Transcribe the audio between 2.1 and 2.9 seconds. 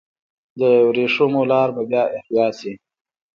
احیا شي؟